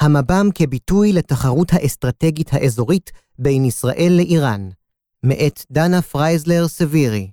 [0.00, 4.68] המב"ם כביטוי לתחרות האסטרטגית האזורית בין ישראל לאיראן,
[5.22, 7.30] מאת דנה פרייזר סווירי,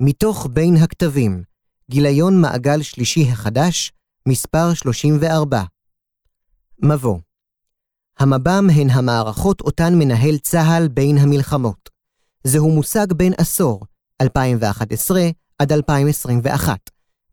[0.00, 1.42] מתוך בין הקטבים,
[1.90, 3.92] גיליון מעגל שלישי החדש,
[4.28, 5.62] מספר 34.
[6.82, 7.18] מבוא
[8.18, 11.90] המב"ם הן המערכות אותן מנהל צה"ל בין המלחמות.
[12.44, 13.80] זהו מושג בן עשור,
[14.20, 15.20] 2011
[15.58, 16.78] עד 2021.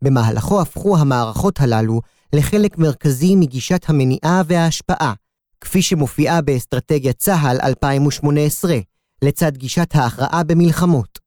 [0.02, 2.00] במהלכו הפכו המערכות הללו
[2.34, 5.14] לחלק מרכזי מגישת המניעה וההשפעה,
[5.60, 8.76] כפי שמופיעה באסטרטגיית צה"ל 2018,
[9.24, 11.18] לצד גישת ההכרעה במלחמות.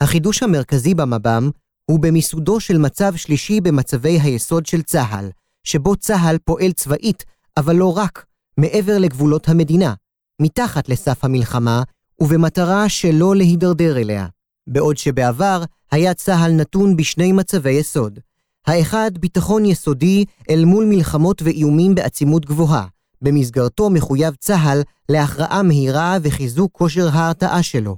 [0.00, 1.50] החידוש המרכזי במב"ם
[1.90, 5.30] הוא במיסודו של מצב שלישי במצבי היסוד של צה"ל,
[5.64, 7.24] שבו צה"ל פועל צבאית,
[7.56, 8.24] אבל לא רק,
[8.56, 9.94] מעבר לגבולות המדינה,
[10.42, 11.82] מתחת לסף המלחמה,
[12.20, 14.26] ובמטרה שלא להידרדר אליה.
[14.66, 15.62] בעוד שבעבר
[15.92, 18.18] היה צה"ל נתון בשני מצבי יסוד.
[18.66, 22.86] האחד, ביטחון יסודי אל מול מלחמות ואיומים בעצימות גבוהה.
[23.22, 27.96] במסגרתו מחויב צה"ל להכרעה מהירה וחיזוק כושר ההרתעה שלו.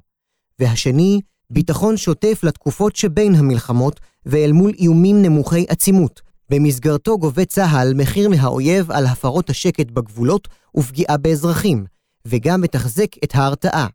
[0.59, 1.21] והשני,
[1.51, 6.21] ביטחון שוטף לתקופות שבין המלחמות ואל מול איומים נמוכי עצימות.
[6.51, 11.85] במסגרתו גובה צה"ל מחיר מהאויב על הפרות השקט בגבולות ופגיעה באזרחים,
[12.27, 13.87] וגם מתחזק את ההרתעה.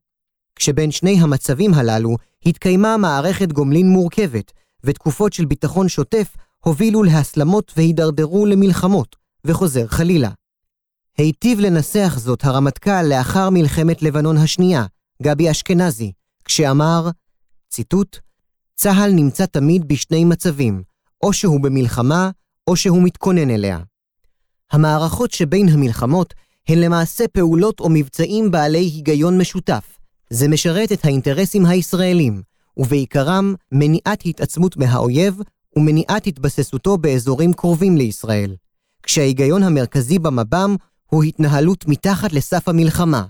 [0.56, 4.52] כשבין שני המצבים הללו התקיימה מערכת גומלין מורכבת,
[4.84, 10.30] ותקופות של ביטחון שוטף הובילו להסלמות והידרדרו למלחמות, וחוזר חלילה.
[11.18, 14.86] היטיב לנסח זאת הרמטכ"ל לאחר מלחמת לבנון השנייה,
[15.24, 16.12] גבי אשכנזי,
[16.46, 17.10] כשאמר,
[17.70, 18.18] ציטוט,
[18.76, 20.84] צה"ל נמצא תמיד בשני מצבים,
[21.24, 22.30] או שהוא במלחמה,
[22.68, 23.80] או שהוא מתכונן אליה.
[24.72, 26.34] המערכות שבין המלחמות
[26.68, 29.98] הן למעשה פעולות או מבצעים בעלי היגיון משותף.
[30.30, 32.42] זה משרת את האינטרסים הישראלים,
[32.78, 35.42] ובעיקרם מניעת התעצמות מהאויב
[35.78, 38.56] ומניעת התבססותו באזורים קרובים לישראל.
[39.04, 40.76] כשההיגיון המרכזי במב"ם
[41.06, 43.24] הוא התנהלות מתחת לסף המלחמה.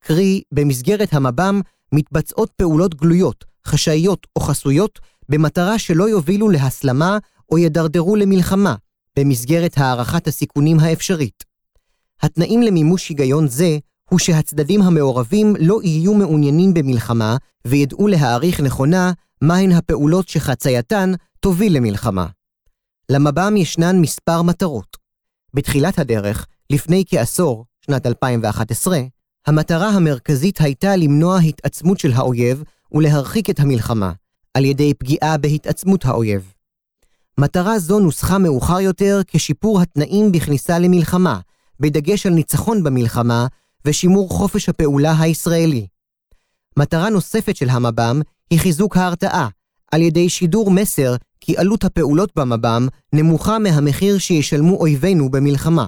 [0.00, 1.60] קרי, במסגרת המב"ם
[1.92, 4.98] מתבצעות פעולות גלויות, חשאיות או חסויות,
[5.28, 7.18] במטרה שלא יובילו להסלמה
[7.50, 8.74] או ידרדרו למלחמה,
[9.18, 11.44] במסגרת הערכת הסיכונים האפשרית.
[12.22, 13.78] התנאים למימוש היגיון זה
[14.10, 19.12] הוא שהצדדים המעורבים לא יהיו מעוניינים במלחמה וידעו להעריך נכונה
[19.42, 22.26] מהן הפעולות שחצייתן תוביל למלחמה.
[23.10, 24.96] למב"ם ישנן מספר מטרות.
[25.54, 29.00] בתחילת הדרך, לפני כעשור, שנת 2011,
[29.46, 34.12] המטרה המרכזית הייתה למנוע התעצמות של האויב ולהרחיק את המלחמה,
[34.54, 36.52] על ידי פגיעה בהתעצמות האויב.
[37.38, 41.40] מטרה זו נוסחה מאוחר יותר כשיפור התנאים בכניסה למלחמה,
[41.80, 43.46] בדגש על ניצחון במלחמה
[43.84, 45.86] ושימור חופש הפעולה הישראלי.
[46.78, 48.20] מטרה נוספת של המב"ם
[48.50, 49.48] היא חיזוק ההרתעה,
[49.96, 55.86] על ידי שידור מסר כי עלות הפעולות במב"ם נמוכה מהמחיר שישלמו אויבינו במלחמה.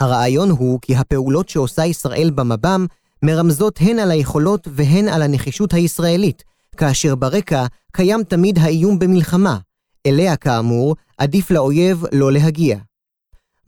[0.00, 2.86] הרעיון הוא כי הפעולות שעושה ישראל במב"ם
[3.22, 6.42] מרמזות הן על היכולות והן על הנחישות הישראלית,
[6.76, 9.58] כאשר ברקע קיים תמיד האיום במלחמה,
[10.06, 12.78] אליה כאמור עדיף לאויב לא להגיע.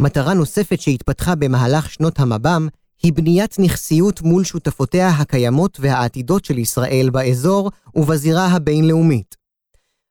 [0.01, 2.69] מטרה נוספת שהתפתחה במהלך שנות המב"ם
[3.03, 9.44] היא בניית נכסיות מול שותפותיה הקיימות והעתידות של ישראל באזור ובזירה הבינלאומית.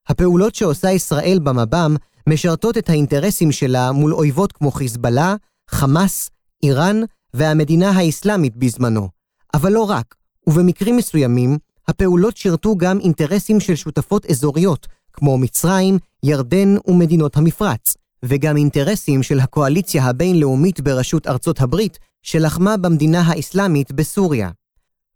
[0.08, 1.96] הפעולות שעושה ישראל במב"ם
[2.30, 5.36] משרתות את האינטרסים שלה מול אויבות כמו חיזבאללה,
[5.70, 6.30] חמאס,
[6.64, 7.02] איראן
[7.34, 9.10] והמדינה האסלאמית בזמנו.
[9.54, 10.16] אבל לא רק,
[10.48, 18.58] ובמקרים מסוימים, הפעולות שירתו גם אינטרסים של שותפות אזוריות, כמו מצרים, ירדן ומדינות המפרץ, וגם
[18.58, 24.50] אינטרסים של הקואליציה הבינלאומית בראשות ארצות הברית, שלחמה במדינה האסלאמית בסוריה.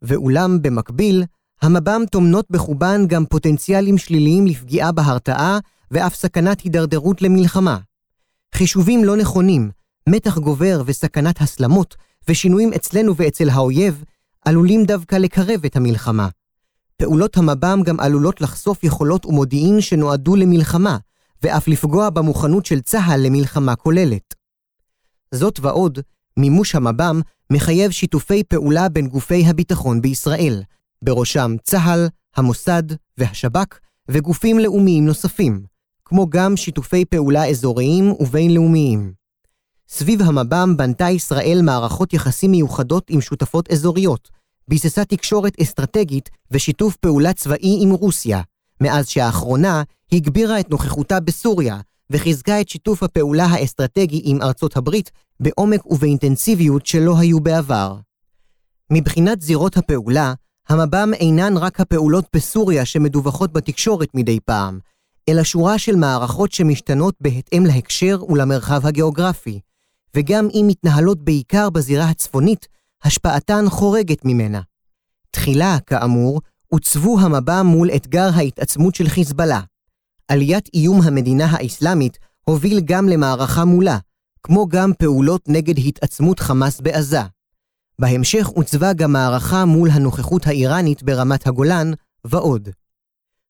[0.01, 1.23] ואולם, במקביל,
[1.61, 5.59] המב"ם טומנות בחובן גם פוטנציאלים שליליים לפגיעה בהרתעה
[5.91, 7.77] ואף סכנת הידרדרות למלחמה.
[8.55, 9.71] חישובים לא נכונים,
[10.09, 11.95] מתח גובר וסכנת הסלמות,
[12.27, 14.03] ושינויים אצלנו ואצל האויב,
[14.45, 16.27] עלולים דווקא לקרב את המלחמה.
[16.97, 20.97] פעולות המב"ם גם עלולות לחשוף יכולות ומודיעין שנועדו למלחמה,
[21.43, 24.33] ואף לפגוע במוכנות של צה"ל למלחמה כוללת.
[25.31, 25.99] זאת ועוד,
[26.37, 27.21] מימוש המב"ם
[27.53, 30.63] מחייב שיתופי פעולה בין גופי הביטחון בישראל,
[31.01, 32.83] בראשם צה"ל, המוסד
[33.17, 33.79] והשב"כ,
[34.09, 35.63] וגופים לאומיים נוספים,
[36.05, 39.13] כמו גם שיתופי פעולה אזוריים ובינלאומיים.
[39.89, 44.29] סביב המב"ם בנתה ישראל מערכות יחסים מיוחדות עם שותפות אזוריות,
[44.67, 48.41] ביססה תקשורת אסטרטגית ושיתוף פעולה צבאי עם רוסיה,
[48.81, 51.79] מאז שהאחרונה הגבירה את נוכחותה בסוריה,
[52.09, 57.97] וחיזקה את שיתוף הפעולה האסטרטגי עם ארצות הברית בעומק ובאינטנסיביות שלא היו בעבר.
[58.91, 60.33] מבחינת זירות הפעולה,
[60.69, 64.79] המב"ם אינן רק הפעולות בסוריה שמדווחות בתקשורת מדי פעם,
[65.29, 69.59] אלא שורה של מערכות שמשתנות בהתאם להקשר ולמרחב הגיאוגרפי,
[70.15, 72.67] וגם אם מתנהלות בעיקר בזירה הצפונית,
[73.03, 74.61] השפעתן חורגת ממנה.
[75.31, 79.61] תחילה, כאמור, עוצבו המבע מול אתגר ההתעצמות של חיזבאללה.
[80.27, 83.97] עליית איום המדינה האסלאמית הוביל גם למערכה מולה,
[84.43, 87.21] כמו גם פעולות נגד התעצמות חמאס בעזה.
[88.01, 91.91] בהמשך עוצבה גם מערכה מול הנוכחות האיראנית ברמת הגולן,
[92.25, 92.69] ועוד.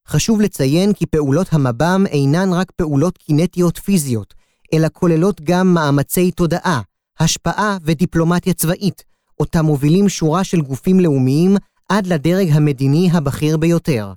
[0.08, 4.34] חשוב לציין כי פעולות המב"ם אינן רק פעולות קינטיות פיזיות,
[4.74, 6.80] אלא כוללות גם מאמצי תודעה,
[7.20, 9.02] השפעה ודיפלומטיה צבאית,
[9.40, 11.56] אותה מובילים שורה של גופים לאומיים
[11.88, 14.12] עד לדרג המדיני הבכיר ביותר.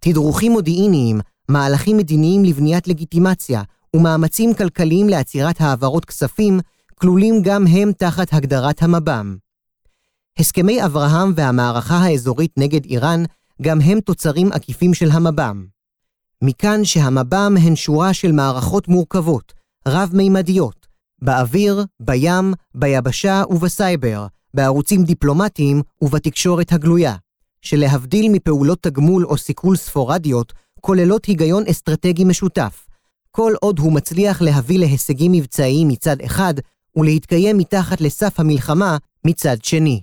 [0.00, 3.62] תדרוכים מודיעיניים, מהלכים מדיניים לבניית לגיטימציה
[3.96, 6.60] ומאמצים כלכליים לעצירת העברות כספים,
[7.02, 9.36] כלולים גם הם תחת הגדרת המב"ם.
[10.38, 13.24] הסכמי אברהם והמערכה האזורית נגד איראן
[13.62, 15.66] גם הם תוצרים עקיפים של המב"ם.
[16.42, 19.52] מכאן שהמב"ם הן שורה של מערכות מורכבות,
[19.88, 20.86] רב-מימדיות,
[21.22, 27.14] באוויר, בים, ביבשה ובסייבר, בערוצים דיפלומטיים ובתקשורת הגלויה,
[27.62, 32.86] שלהבדיל מפעולות תגמול או סיכול ספורדיות, כוללות היגיון אסטרטגי משותף,
[33.30, 36.54] כל עוד הוא מצליח להביא להישגים מבצעיים מצד אחד,
[36.96, 38.96] ולהתקיים מתחת לסף המלחמה
[39.26, 40.02] מצד שני.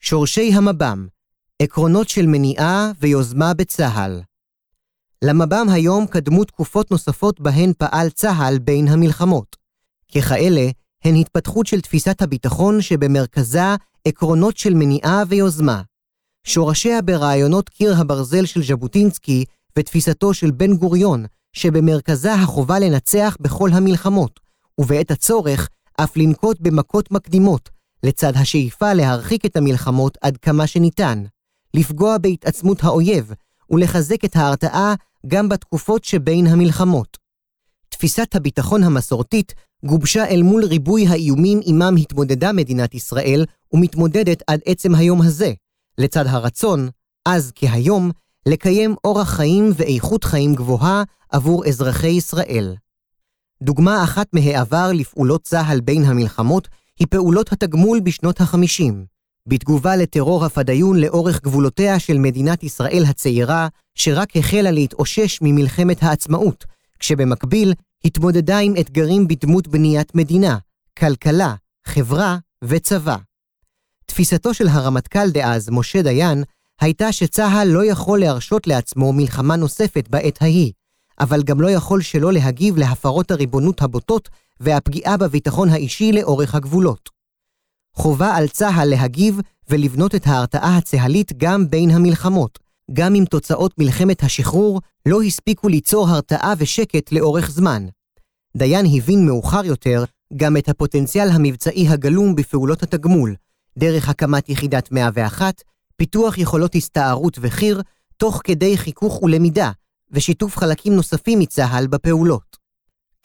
[0.00, 1.06] שורשי המב"ם,
[1.62, 4.22] עקרונות של מניעה ויוזמה בצה"ל.
[5.24, 9.56] למב"ם היום קדמו תקופות נוספות בהן פעל צה"ל בין המלחמות.
[10.14, 10.70] ככאלה,
[11.04, 13.74] הן התפתחות של תפיסת הביטחון שבמרכזה
[14.04, 15.82] עקרונות של מניעה ויוזמה.
[16.46, 19.44] שורשיה ברעיונות קיר הברזל של ז'בוטינסקי
[19.78, 24.40] ותפיסתו של בן גוריון, שבמרכזה החובה לנצח בכל המלחמות,
[24.80, 25.68] ובעת הצורך
[26.00, 27.70] אף לנקוט במכות מקדימות,
[28.02, 31.24] לצד השאיפה להרחיק את המלחמות עד כמה שניתן,
[31.74, 33.32] לפגוע בהתעצמות האויב,
[33.70, 34.94] ולחזק את ההרתעה
[35.26, 37.18] גם בתקופות שבין המלחמות.
[37.88, 39.54] תפיסת הביטחון המסורתית
[39.84, 45.52] גובשה אל מול ריבוי האיומים עמם התמודדה מדינת ישראל, ומתמודדת עד עצם היום הזה,
[45.98, 46.88] לצד הרצון,
[47.28, 48.10] אז כהיום,
[48.48, 52.74] לקיים אורח חיים ואיכות חיים גבוהה עבור אזרחי ישראל.
[53.62, 56.68] דוגמה אחת מהעבר לפעולות צה"ל בין המלחמות
[56.98, 58.94] היא פעולות התגמול בשנות ה-50.
[59.46, 66.64] בתגובה לטרור הפדאיון לאורך גבולותיה של מדינת ישראל הצעירה, שרק החלה להתאושש ממלחמת העצמאות,
[66.98, 67.72] כשבמקביל
[68.04, 70.58] התמודדה עם אתגרים בדמות בניית מדינה,
[70.98, 71.54] כלכלה,
[71.86, 73.16] חברה וצבא.
[74.06, 76.44] תפיסתו של הרמטכ"ל דאז, משה דיין,
[76.80, 80.72] הייתה שצה"ל לא יכול להרשות לעצמו מלחמה נוספת בעת ההיא,
[81.20, 84.28] אבל גם לא יכול שלא להגיב להפרות הריבונות הבוטות
[84.60, 87.10] והפגיעה בביטחון האישי לאורך הגבולות.
[87.96, 92.58] חובה על צה"ל להגיב ולבנות את ההרתעה הצה"לית גם בין המלחמות,
[92.92, 97.86] גם אם תוצאות מלחמת השחרור לא הספיקו ליצור הרתעה ושקט לאורך זמן.
[98.56, 100.04] דיין הבין מאוחר יותר
[100.36, 103.34] גם את הפוטנציאל המבצעי הגלום בפעולות התגמול,
[103.78, 105.62] דרך הקמת יחידת 101,
[105.96, 107.80] פיתוח יכולות הסתערות וחי"ר,
[108.16, 109.70] תוך כדי חיכוך ולמידה,
[110.14, 112.56] ושיתוף חלקים נוספים מצה"ל בפעולות.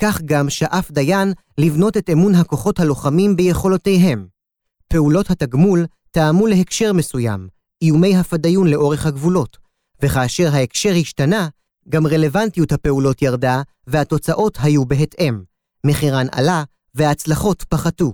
[0.02, 4.28] כך גם שאף דיין לבנות את אמון הכוחות הלוחמים ביכולותיהם.
[4.88, 7.48] פעולות התגמול טעמו להקשר מסוים,
[7.82, 9.58] איומי הפדאיון לאורך הגבולות,
[10.02, 11.48] וכאשר ההקשר השתנה,
[11.90, 15.44] גם רלוונטיות הפעולות ירדה, והתוצאות היו בהתאם.
[15.86, 16.64] מחירן עלה,
[16.96, 18.14] וההצלחות פחתו.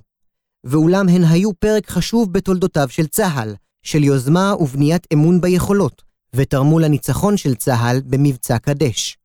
[0.64, 6.02] ואולם הן היו פרק חשוב בתולדותיו של צה"ל, של יוזמה ובניית אמון ביכולות,
[6.36, 9.18] ותרמו לניצחון של צה"ל במבצע קדש.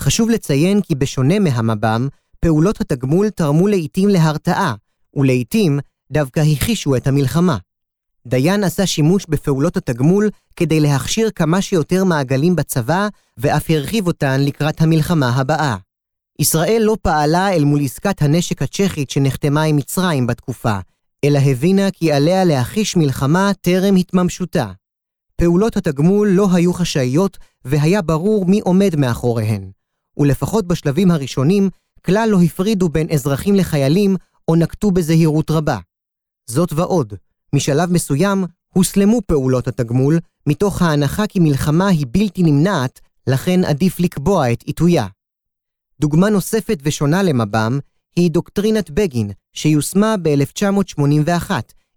[0.00, 2.08] חשוב לציין כי בשונה מהמב"ם,
[2.40, 4.74] פעולות התגמול תרמו לעתים להרתעה,
[5.16, 5.78] ולעתים
[6.12, 7.56] דווקא הכישו את המלחמה.
[8.26, 14.80] דיין עשה שימוש בפעולות התגמול כדי להכשיר כמה שיותר מעגלים בצבא, ואף הרחיב אותן לקראת
[14.80, 15.76] המלחמה הבאה.
[16.38, 20.78] ישראל לא פעלה אל מול עסקת הנשק הצ'כית שנחתמה עם מצרים בתקופה,
[21.24, 24.66] אלא הבינה כי עליה להחיש מלחמה טרם התממשותה.
[25.40, 29.70] פעולות התגמול לא היו חשאיות, והיה ברור מי עומד מאחוריהן.
[30.16, 31.70] ולפחות בשלבים הראשונים,
[32.04, 34.16] כלל לא הפרידו בין אזרחים לחיילים,
[34.48, 35.78] או נקטו בזהירות רבה.
[36.46, 37.14] זאת ועוד,
[37.54, 38.44] משלב מסוים
[38.74, 45.06] הוסלמו פעולות התגמול, מתוך ההנחה כי מלחמה היא בלתי נמנעת, לכן עדיף לקבוע את עיתויה.
[46.00, 47.78] דוגמה נוספת ושונה למב"ם
[48.16, 51.50] היא דוקטרינת בגין, שיושמה ב-1981,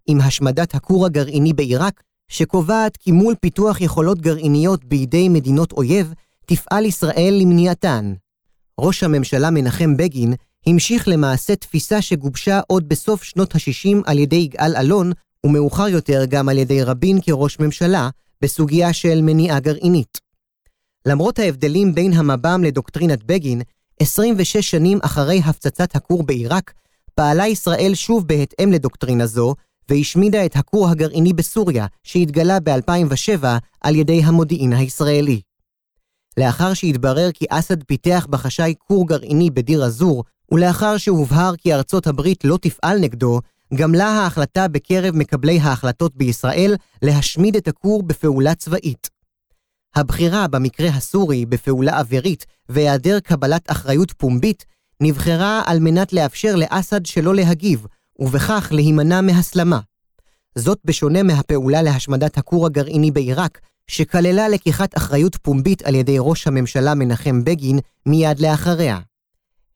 [0.06, 6.12] עם השמדת הכור הגרעיני בעיראק, שקובעת כי מול פיתוח יכולות גרעיניות בידי מדינות אויב,
[6.46, 8.14] תפעל ישראל למניעתן.
[8.80, 10.34] ראש הממשלה מנחם בגין
[10.66, 15.12] המשיך למעשה תפיסה שגובשה עוד בסוף שנות ה-60 על ידי יגאל אלון,
[15.46, 18.08] ומאוחר יותר גם על ידי רבין כראש ממשלה,
[18.42, 20.18] בסוגיה של מניעה גרעינית.
[21.06, 23.62] למרות ההבדלים בין המב"ם לדוקטרינת בגין,
[24.00, 26.72] 26 שנים אחרי הפצצת הכור בעיראק,
[27.14, 29.54] פעלה ישראל שוב בהתאם לדוקטרינה זו,
[29.88, 33.44] והשמידה את הכור הגרעיני בסוריה, שהתגלה ב-2007
[33.80, 35.40] על ידי המודיעין הישראלי.
[36.36, 42.44] לאחר שהתברר כי אסד פיתח בחשאי כור גרעיני בדיר א-זור, ולאחר שהובהר כי ארצות הברית
[42.44, 43.40] לא תפעל נגדו,
[43.74, 49.10] גמלה ההחלטה בקרב מקבלי ההחלטות בישראל להשמיד את הכור בפעולה צבאית.
[49.94, 54.64] הבחירה במקרה הסורי בפעולה אווירית והיעדר קבלת אחריות פומבית
[55.00, 57.86] נבחרה על מנת לאפשר לאסד שלא להגיב,
[58.18, 59.80] ובכך להימנע מהסלמה.
[60.54, 66.94] זאת בשונה מהפעולה להשמדת הכור הגרעיני בעיראק, שכללה לקיחת אחריות פומבית על ידי ראש הממשלה
[66.94, 68.98] מנחם בגין מיד לאחריה.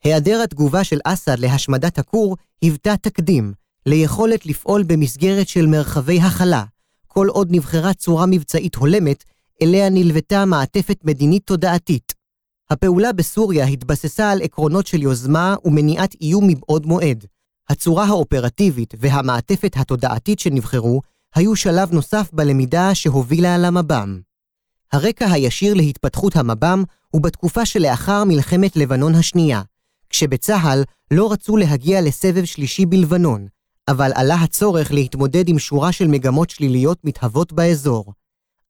[0.04, 3.52] היעדר התגובה של אסד להשמדת הכור היוותה תקדים,
[3.86, 6.64] ליכולת לפעול במסגרת של מרחבי הכלה,
[7.06, 9.24] כל עוד נבחרה צורה מבצעית הולמת,
[9.62, 12.14] אליה נלוותה מעטפת מדינית תודעתית.
[12.70, 17.26] הפעולה בסוריה התבססה על עקרונות של יוזמה ומניעת איום מבעוד מועד.
[17.70, 21.00] הצורה האופרטיבית והמעטפת התודעתית שנבחרו
[21.34, 24.20] היו שלב נוסף בלמידה שהובילה למב"ם.
[24.92, 29.62] הרקע הישיר להתפתחות המב"ם הוא בתקופה שלאחר מלחמת לבנון השנייה,
[30.10, 33.46] כשבצה"ל לא רצו להגיע לסבב שלישי בלבנון,
[33.88, 38.12] אבל עלה הצורך להתמודד עם שורה של מגמות שליליות מתהוות באזור.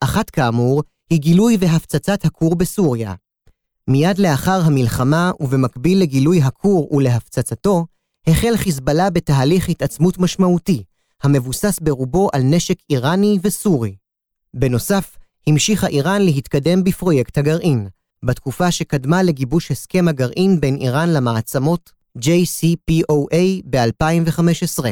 [0.01, 3.15] אחת כאמור היא גילוי והפצצת הכור בסוריה.
[3.89, 7.87] מיד לאחר המלחמה ובמקביל לגילוי הכור ולהפצצתו,
[8.29, 10.83] החל חיזבאללה בתהליך התעצמות משמעותי,
[11.23, 13.97] המבוסס ברובו על נשק איראני וסורי.
[14.55, 15.17] בנוסף,
[15.47, 17.89] המשיכה איראן להתקדם בפרויקט הגרעין,
[18.25, 24.85] בתקופה שקדמה לגיבוש הסכם הגרעין בין איראן למעצמות JCPOA ב-2015.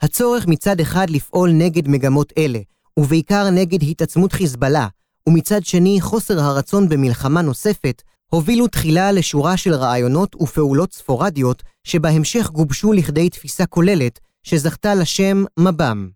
[0.00, 2.60] הצורך מצד אחד לפעול נגד מגמות אלה,
[2.96, 4.88] ובעיקר נגד התעצמות חיזבאללה,
[5.28, 12.92] ומצד שני חוסר הרצון במלחמה נוספת, הובילו תחילה לשורה של רעיונות ופעולות ספורדיות, שבהמשך גובשו
[12.92, 16.08] לכדי תפיסה כוללת, שזכתה לשם מב"ם.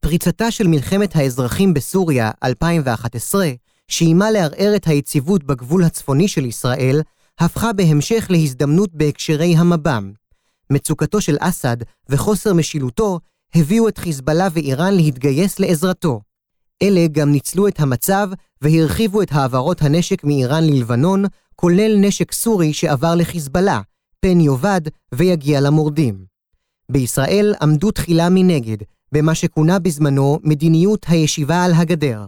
[0.00, 3.50] פריצתה של מלחמת האזרחים בסוריה 2011,
[3.88, 7.00] שאיימה לערער את היציבות בגבול הצפוני של ישראל,
[7.38, 10.12] הפכה בהמשך להזדמנות בהקשרי המב"ם.
[10.70, 11.76] מצוקתו של אסד
[12.08, 13.20] וחוסר משילותו
[13.54, 16.20] הביאו את חיזבאללה ואיראן להתגייס לעזרתו.
[16.82, 18.28] אלה גם ניצלו את המצב
[18.62, 23.80] והרחיבו את העברות הנשק מאיראן ללבנון, כולל נשק סורי שעבר לחיזבאללה,
[24.20, 24.80] פן יאבד
[25.14, 26.24] ויגיע למורדים.
[26.88, 28.76] בישראל עמדו תחילה מנגד,
[29.12, 32.26] במה שכונה בזמנו מדיניות הישיבה על הגדר.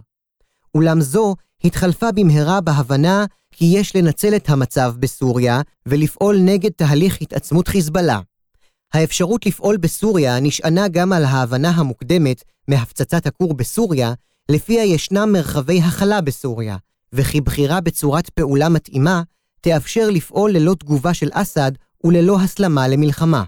[0.74, 7.68] אולם זו התחלפה במהרה בהבנה כי יש לנצל את המצב בסוריה ולפעול נגד תהליך התעצמות
[7.68, 8.20] חיזבאללה.
[8.92, 14.12] האפשרות לפעול בסוריה נשענה גם על ההבנה המוקדמת מהפצצת הכור בסוריה,
[14.50, 16.76] לפיה ישנם מרחבי הכלה בסוריה,
[17.12, 19.22] וכי בחירה בצורת פעולה מתאימה
[19.60, 21.72] תאפשר לפעול ללא תגובה של אסד
[22.04, 23.44] וללא הסלמה למלחמה.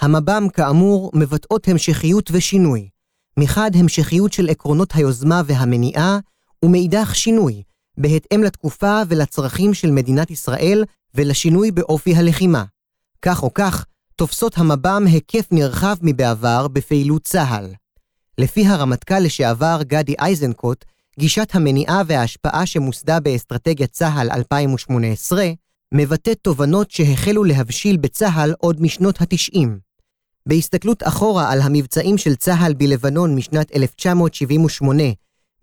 [0.00, 2.88] המב"ם, כאמור, מבטאות המשכיות ושינוי.
[3.38, 6.18] מחד המשכיות של עקרונות היוזמה והמניעה,
[6.64, 7.62] ומאידך שינוי,
[7.98, 12.64] בהתאם לתקופה ולצרכים של מדינת ישראל ולשינוי באופי הלחימה.
[13.22, 17.74] כך או כך, תופסות המב"ם היקף נרחב מבעבר בפעילות צה"ל.
[18.38, 20.84] לפי הרמטכ"ל לשעבר גדי איזנקוט,
[21.18, 25.46] גישת המניעה וההשפעה שמוסדה באסטרטגיית צה"ל 2018,
[25.94, 29.68] מבטאת תובנות שהחלו להבשיל בצה"ל עוד משנות ה-90.
[30.46, 35.02] בהסתכלות אחורה על המבצעים של צה"ל בלבנון משנת 1978,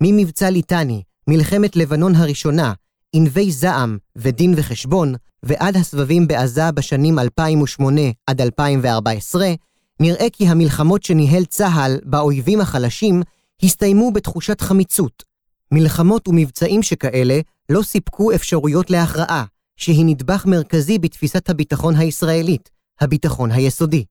[0.01, 2.73] ממבצע ליטני, מלחמת לבנון הראשונה,
[3.13, 9.53] ענבי זעם ודין וחשבון, ועד הסבבים בעזה בשנים 2008 עד 2014,
[9.99, 13.21] נראה כי המלחמות שניהל צה"ל באויבים החלשים
[13.63, 15.23] הסתיימו בתחושת חמיצות.
[15.71, 19.45] מלחמות ומבצעים שכאלה לא סיפקו אפשרויות להכרעה,
[19.77, 22.69] שהיא נדבך מרכזי בתפיסת הביטחון הישראלית,
[23.01, 24.05] הביטחון היסודי.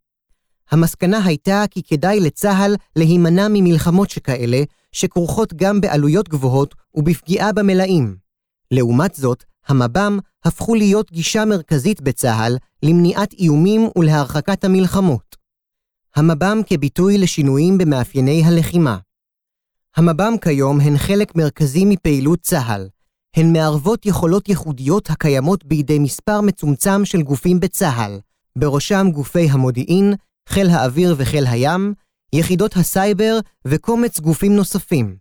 [0.70, 4.62] המסקנה הייתה כי כדאי לצה"ל להימנע ממלחמות שכאלה,
[4.92, 8.16] שכרוכות גם בעלויות גבוהות ובפגיעה במלאים.
[8.70, 15.41] לעומת זאת, המב"ם הפכו להיות גישה מרכזית בצה"ל למניעת איומים ולהרחקת המלחמות.
[16.16, 18.98] המב"ם כביטוי לשינויים במאפייני הלחימה.
[19.96, 22.88] המב"ם כיום הן חלק מרכזי מפעילות צה"ל.
[23.36, 28.20] הן מערבות יכולות ייחודיות הקיימות בידי מספר מצומצם של גופים בצה"ל,
[28.58, 30.14] בראשם גופי המודיעין,
[30.48, 31.94] חיל האוויר וחיל הים,
[32.32, 35.16] יחידות הסייבר וקומץ גופים נוספים.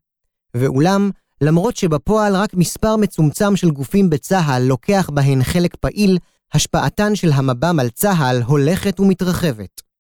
[0.54, 1.10] ואולם,
[1.42, 6.18] למרות שבפועל רק מספר מצומצם של גופים בצה"ל לוקח בהן חלק פעיל,
[6.54, 9.91] השפעתן של המב"ם על צה"ל הולכת ומתרחבת.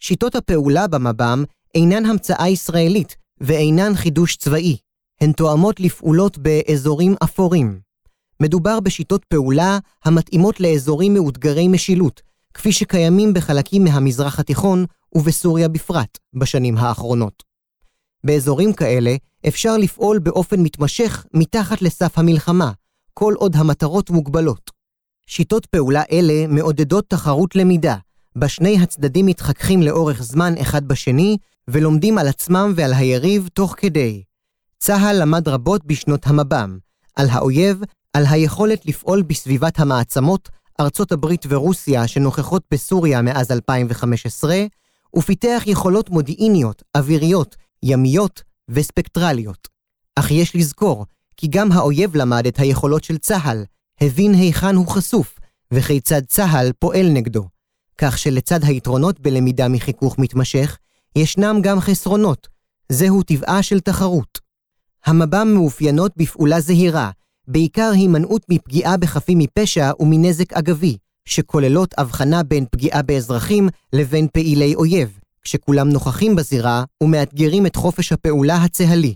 [0.00, 4.76] שיטות הפעולה במב"ם אינן המצאה ישראלית ואינן חידוש צבאי,
[5.20, 7.80] הן תואמות לפעולות באזורים אפורים.
[8.40, 12.22] מדובר בשיטות פעולה המתאימות לאזורים מאותגרי משילות,
[12.54, 14.84] כפי שקיימים בחלקים מהמזרח התיכון
[15.14, 17.42] ובסוריה בפרט בשנים האחרונות.
[18.24, 19.16] באזורים כאלה
[19.48, 22.72] אפשר לפעול באופן מתמשך מתחת לסף המלחמה,
[23.14, 24.70] כל עוד המטרות מוגבלות.
[25.26, 27.96] שיטות פעולה אלה מעודדות תחרות למידה,
[28.36, 31.36] בה שני הצדדים מתחככים לאורך זמן אחד בשני,
[31.68, 34.22] ולומדים על עצמם ועל היריב תוך כדי.
[34.78, 36.78] צה"ל למד רבות בשנות המב"ם,
[37.16, 37.80] על האויב,
[38.12, 40.48] על היכולת לפעול בסביבת המעצמות,
[40.80, 44.56] ארצות הברית ורוסיה שנוכחות בסוריה מאז 2015,
[45.16, 49.68] ופיתח יכולות מודיעיניות, אוויריות, ימיות וספקטרליות.
[50.16, 53.64] אך יש לזכור כי גם האויב למד את היכולות של צה"ל,
[54.00, 55.38] הבין היכן הוא חשוף,
[55.72, 57.55] וכיצד צה"ל פועל נגדו.
[57.98, 60.78] כך שלצד היתרונות בלמידה מחיכוך מתמשך,
[61.16, 62.48] ישנם גם חסרונות.
[62.92, 64.38] זהו טבעה של תחרות.
[65.06, 67.10] המב"ם מאופיינות בפעולה זהירה,
[67.48, 75.18] בעיקר הימנעות מפגיעה בחפים מפשע ומנזק אגבי, שכוללות הבחנה בין פגיעה באזרחים לבין פעילי אויב,
[75.42, 79.14] כשכולם נוכחים בזירה ומאתגרים את חופש הפעולה הצהלי.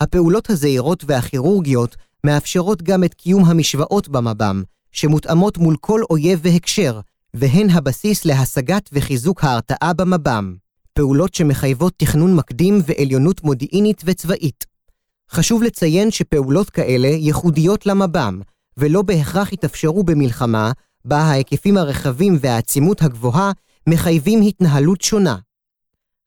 [0.00, 4.62] הפעולות הזהירות והכירורגיות מאפשרות גם את קיום המשוואות במב"ם,
[4.92, 7.00] שמותאמות מול כל אויב והקשר,
[7.34, 10.54] והן הבסיס להשגת וחיזוק ההרתעה במב"ם.
[10.92, 14.66] פעולות שמחייבות תכנון מקדים ועליונות מודיעינית וצבאית.
[15.30, 18.40] חשוב לציין שפעולות כאלה ייחודיות למב"ם,
[18.76, 20.72] ולא בהכרח יתאפשרו במלחמה,
[21.04, 23.52] בה ההיקפים הרחבים והעצימות הגבוהה
[23.88, 25.36] מחייבים התנהלות שונה.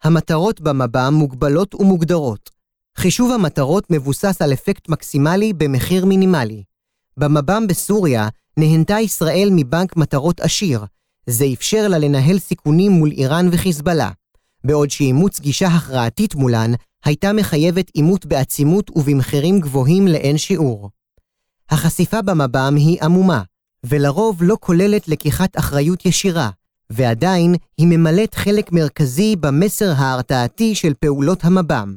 [0.03, 2.50] המטרות במב"ם מוגבלות ומוגדרות.
[2.98, 6.63] חישוב המטרות מבוסס על אפקט מקסימלי במחיר מינימלי.
[7.17, 10.86] במב"ם בסוריה נהנתה ישראל מבנק מטרות עשיר,
[11.27, 14.12] זה אפשר לה לנהל סיכונים מול איראן וחיזבאללה,
[14.63, 16.72] בעוד שאימוץ גישה הכרעתית מולן
[17.05, 20.89] הייתה מחייבת עימות בעצימות ובמחירים גבוהים לאין שיעור.
[21.69, 23.41] החשיפה במב"ם היא עמומה,
[23.86, 26.50] ולרוב לא כוללת לקיחת אחריות ישירה,
[26.89, 31.95] ועדיין היא ממלאת חלק מרכזי במסר ההרתעתי של פעולות המב"ם.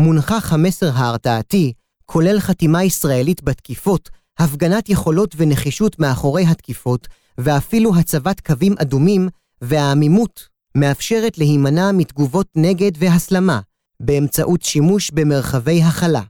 [0.00, 1.72] מונחח המסר ההרתעתי
[2.06, 9.28] כולל חתימה ישראלית בתקיפות, הפגנת יכולות ונחישות מאחורי התקיפות, ואפילו הצבת קווים אדומים,
[9.62, 13.60] והעמימות מאפשרת להימנע מתגובות נגד והסלמה,
[14.00, 16.22] באמצעות שימוש במרחבי הכלה.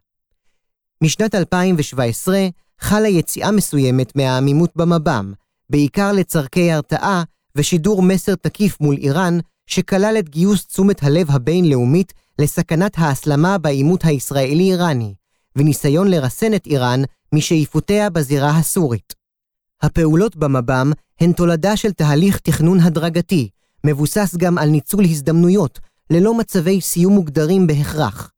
[1.02, 2.48] משנת 2017
[2.80, 5.32] חלה יציאה מסוימת מהעמימות במב"ם,
[5.70, 7.22] בעיקר לצורכי הרתעה
[7.56, 15.14] ושידור מסר תקיף מול איראן, שכלל את גיוס תשומת הלב הבינלאומית לסכנת ההסלמה בעימות הישראלי-איראני,
[15.56, 17.02] וניסיון לרסן את איראן
[17.34, 19.14] משאיפותיה בזירה הסורית.
[19.82, 23.48] הפעולות במב"ם הן תולדה של תהליך תכנון הדרגתי,
[23.86, 25.78] מבוסס גם על ניצול הזדמנויות,
[26.10, 28.30] ללא מצבי סיום מוגדרים בהכרח.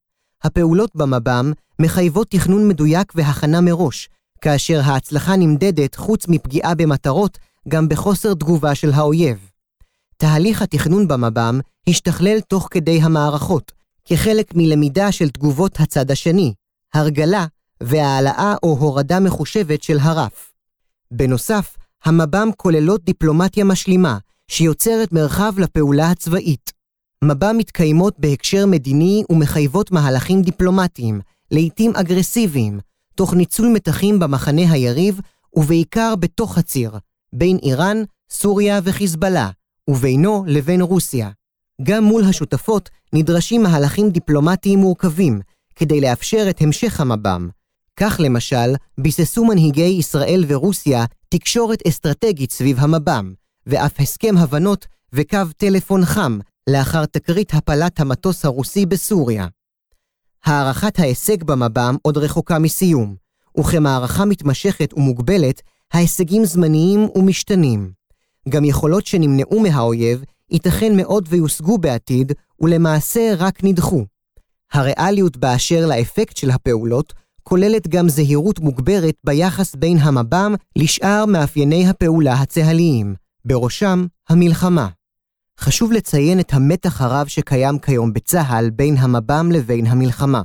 [0.42, 4.09] הפעולות במב"ם מחייבות תכנון מדויק והכנה מראש,
[4.40, 9.50] כאשר ההצלחה נמדדת, חוץ מפגיעה במטרות, גם בחוסר תגובה של האויב.
[10.16, 13.72] תהליך התכנון במב"ם השתכלל תוך כדי המערכות,
[14.05, 16.55] כחלק מלמידה של תגובות הצד השני,
[16.94, 17.46] הרגלה
[17.82, 20.52] והעלאה או הורדה מחושבת של הרף.
[21.10, 24.18] בנוסף, המב"ם כוללות דיפלומטיה משלימה,
[24.48, 26.72] שיוצרת מרחב לפעולה הצבאית.
[27.24, 32.80] מב"ם מתקיימות בהקשר מדיני ומחייבות מהלכים דיפלומטיים, לעתים אגרסיביים,
[33.14, 35.20] תוך ניצול מתחים במחנה היריב,
[35.56, 36.92] ובעיקר בתוך הציר,
[37.32, 39.50] בין איראן, סוריה וחיזבאללה,
[39.90, 41.30] ובינו לבין רוסיה.
[41.82, 45.40] גם מול השותפות נדרשים מהלכים דיפלומטיים מורכבים,
[45.76, 47.48] כדי לאפשר את המשך המב"ם.
[47.96, 53.35] כך למשל, ביססו מנהיגי ישראל ורוסיה תקשורת אסטרטגית סביב המב"ם,
[53.66, 56.38] ואף הסכם הבנות וקו טלפון חם
[56.70, 59.46] לאחר תקרית הפלת המטוס הרוסי בסוריה.
[60.44, 63.16] הערכת ההישג במב"ם עוד רחוקה מסיום,
[63.59, 67.92] וכמערכה מתמשכת ומוגבלת, ההישגים זמניים ומשתנים.
[68.48, 74.05] גם יכולות שנמנעו מהאויב ייתכן מאוד ויושגו בעתיד, ולמעשה רק נדחו.
[74.72, 82.33] הריאליות באשר לאפקט של הפעולות כוללת גם זהירות מוגברת ביחס בין המב"ם לשאר מאפייני הפעולה
[82.33, 84.88] הצה"ליים, בראשם המלחמה.
[85.61, 90.42] חשוב לציין את המתח הרב שקיים כיום בצה"ל בין המב"ם לבין המלחמה.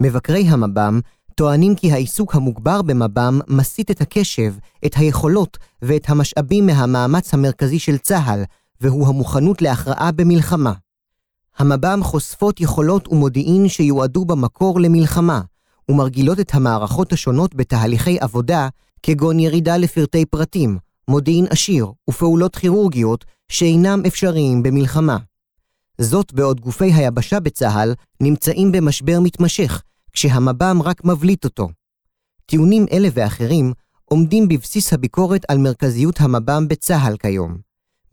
[0.00, 1.00] מבקרי המב"ם
[1.34, 4.54] טוענים כי העיסוק המוגבר במב"ם מסיט את הקשב,
[4.86, 8.42] את היכולות ואת המשאבים מהמאמץ המרכזי של צה"ל,
[8.80, 10.72] והוא המוכנות להכרעה במלחמה.
[11.58, 15.40] המב"ם חושפות יכולות ומודיעין שיועדו במקור למלחמה,
[15.90, 18.68] ומרגילות את המערכות השונות בתהליכי עבודה,
[19.02, 25.18] כגון ירידה לפרטי פרטים, מודיעין עשיר ופעולות כירורגיות שאינם אפשריים במלחמה.
[25.98, 31.68] זאת בעוד גופי היבשה בצה"ל נמצאים במשבר מתמשך, כשהמב"ם רק מבליט אותו.
[32.46, 33.72] טיעונים אלה ואחרים
[34.04, 37.56] עומדים בבסיס הביקורת על מרכזיות המב"ם בצה"ל כיום.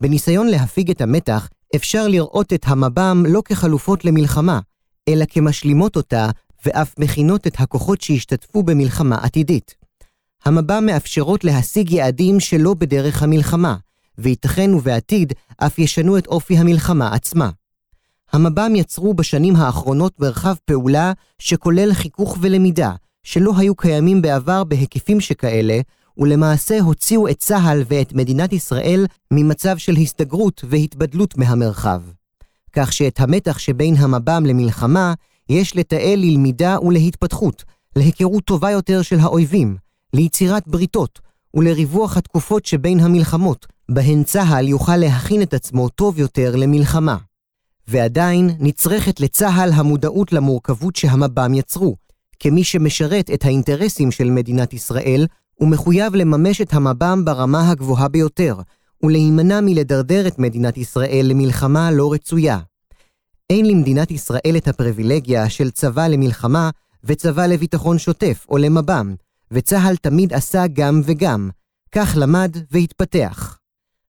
[0.00, 4.60] בניסיון להפיג את המתח, אפשר לראות את המב"ם לא כחלופות למלחמה,
[5.08, 6.30] אלא כמשלימות אותה
[6.66, 9.74] ואף מכינות את הכוחות שהשתתפו במלחמה עתידית.
[10.44, 13.76] המב"ם מאפשרות להשיג יעדים שלא בדרך המלחמה,
[14.18, 17.50] וייתכן ובעתיד אף ישנו את אופי המלחמה עצמה.
[18.32, 25.80] המב"ם יצרו בשנים האחרונות מרחב פעולה שכולל חיכוך ולמידה, שלא היו קיימים בעבר בהיקפים שכאלה,
[26.18, 32.02] ולמעשה הוציאו את צה"ל ואת מדינת ישראל ממצב של הסתגרות והתבדלות מהמרחב.
[32.72, 35.14] כך שאת המתח שבין המב"ם למלחמה
[35.48, 37.64] יש לתעל ללמידה ולהתפתחות,
[37.96, 39.76] להיכרות טובה יותר של האויבים,
[40.12, 41.20] ליצירת בריתות
[41.54, 47.16] ולריווח התקופות שבין המלחמות, בהן צה"ל יוכל להכין את עצמו טוב יותר למלחמה.
[47.88, 51.96] ועדיין נצרכת לצה"ל המודעות למורכבות שהמב"ם יצרו,
[52.40, 55.26] כמי שמשרת את האינטרסים של מדינת ישראל,
[55.60, 58.56] ומחויב לממש את המב"ם ברמה הגבוהה ביותר,
[59.02, 62.58] ולהימנע מלדרדר את מדינת ישראל למלחמה לא רצויה.
[63.50, 66.70] אין למדינת ישראל את הפריבילגיה של צבא למלחמה
[67.04, 69.14] וצבא לביטחון שוטף או למב"ם,
[69.50, 71.50] וצה"ל תמיד עשה גם וגם,
[71.92, 73.58] כך למד והתפתח.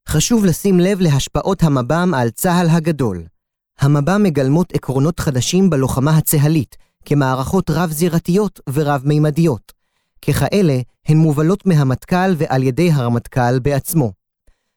[0.10, 3.24] חשוב לשים לב להשפעות המב"ם על צה"ל הגדול.
[3.80, 9.72] המב"ם מגלמות עקרונות חדשים בלוחמה הצה"לית, כמערכות רב-זירתיות ורב-מימדיות.
[10.22, 14.12] ככאלה, הן מובלות מהמטכ"ל ועל ידי הרמטכ"ל בעצמו.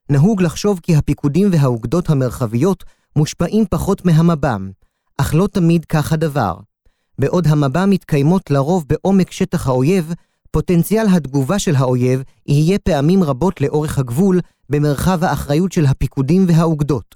[0.09, 2.83] נהוג לחשוב כי הפיקודים והאוגדות המרחביות
[3.17, 4.71] מושפעים פחות מהמב"ם,
[5.17, 6.55] אך לא תמיד כך הדבר.
[7.19, 10.13] בעוד המב"ם מתקיימות לרוב בעומק שטח האויב,
[10.51, 17.15] פוטנציאל התגובה של האויב יהיה פעמים רבות לאורך הגבול במרחב האחריות של הפיקודים והאוגדות.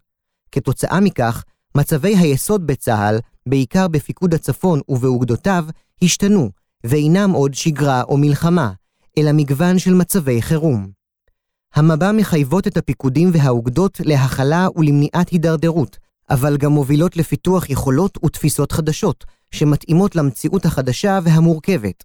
[0.52, 1.44] כתוצאה מכך,
[1.78, 5.66] מצבי היסוד בצה"ל, בעיקר בפיקוד הצפון ובאוגדותיו,
[6.02, 6.50] השתנו,
[6.84, 8.72] ואינם עוד שגרה או מלחמה,
[9.18, 11.01] אלא מגוון של מצבי חירום.
[11.76, 15.98] המב"ם מחייבות את הפיקודים והאוגדות להכלה ולמניעת הידרדרות,
[16.30, 22.04] אבל גם מובילות לפיתוח יכולות ותפיסות חדשות, שמתאימות למציאות החדשה והמורכבת.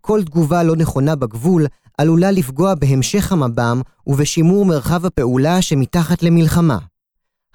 [0.00, 1.66] כל תגובה לא נכונה בגבול
[1.98, 6.78] עלולה לפגוע בהמשך המב"ם ובשימור מרחב הפעולה שמתחת למלחמה.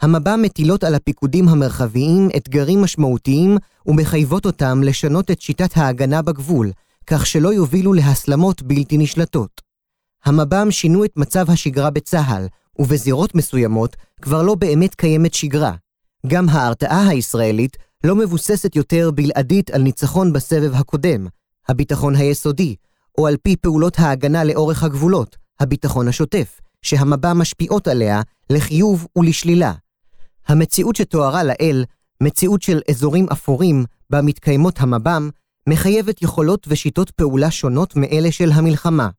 [0.02, 6.72] המב"ם מטילות על הפיקודים המרחביים אתגרים משמעותיים ומחייבות אותם לשנות את שיטת ההגנה בגבול,
[7.08, 9.63] כך שלא יובילו להסלמות בלתי נשלטות.
[10.26, 12.48] המב"ם שינו את מצב השגרה בצה"ל,
[12.80, 15.74] ובזירות מסוימות כבר לא באמת קיימת שגרה.
[16.28, 21.28] גם ההרתעה הישראלית לא מבוססת יותר בלעדית על ניצחון בסבב הקודם,
[21.68, 22.76] הביטחון היסודי,
[23.18, 29.74] או על פי פעולות ההגנה לאורך הגבולות, הביטחון השוטף, שהמב"ם משפיעות עליה לחיוב ולשלילה.
[30.48, 31.86] המציאות שתוארה לאל,
[32.24, 35.30] מציאות של אזורים אפורים בה מתקיימות המב"ם,
[35.70, 39.10] מחייבת יכולות ושיטות פעולה שונות מאלה של המלחמה.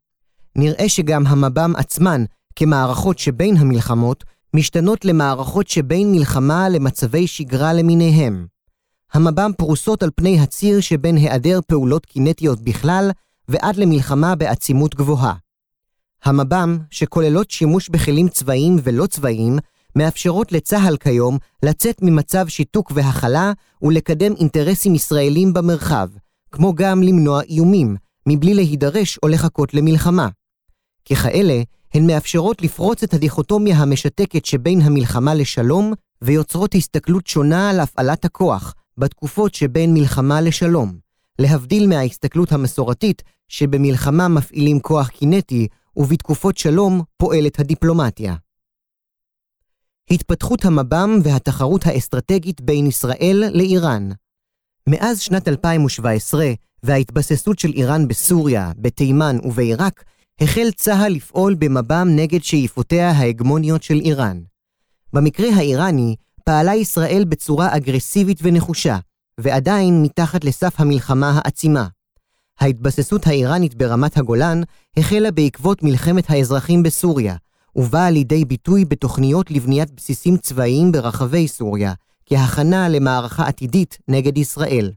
[0.55, 2.23] נראה שגם המב"ם עצמן,
[2.55, 8.47] כמערכות שבין המלחמות, משתנות למערכות שבין מלחמה למצבי שגרה למיניהם.
[9.13, 13.11] המב"ם פרוסות על פני הציר שבין היעדר פעולות קינטיות בכלל
[13.47, 15.33] ועד למלחמה בעצימות גבוהה.
[16.23, 19.57] המב"ם, שכוללות שימוש בכלים צבאיים ולא צבאיים,
[19.95, 26.09] מאפשרות לצה"ל כיום לצאת ממצב שיתוק והכלה ולקדם אינטרסים ישראלים במרחב,
[26.51, 27.95] כמו גם למנוע איומים,
[28.27, 30.27] מבלי להידרש או לחכות למלחמה.
[31.09, 31.61] ככאלה,
[31.93, 38.73] הן מאפשרות לפרוץ את הדיכוטומיה המשתקת שבין המלחמה לשלום, ויוצרות הסתכלות שונה על הפעלת הכוח,
[38.97, 40.97] בתקופות שבין מלחמה לשלום,
[41.39, 48.35] להבדיל מההסתכלות המסורתית שבמלחמה מפעילים כוח קינטי, ובתקופות שלום פועלת הדיפלומטיה.
[50.11, 54.09] התפתחות המב"ם והתחרות האסטרטגית בין ישראל לאיראן.
[54.89, 60.03] מאז שנת 2017 וההתבססות של איראן בסוריה, בתימן ובעיראק,
[60.41, 64.41] החל צה"ל לפעול במב"ם נגד שאיפותיה ההגמוניות של איראן.
[65.13, 68.97] במקרה האיראני, פעלה ישראל בצורה אגרסיבית ונחושה,
[69.39, 71.87] ועדיין מתחת לסף המלחמה העצימה.
[72.59, 74.61] ההתבססות האיראנית ברמת הגולן
[74.97, 77.35] החלה בעקבות מלחמת האזרחים בסוריה,
[77.75, 81.93] ובאה לידי ביטוי בתוכניות לבניית בסיסים צבאיים ברחבי סוריה,
[82.25, 84.91] כהכנה למערכה עתידית נגד ישראל.